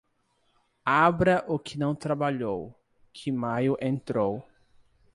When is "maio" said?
3.31-3.77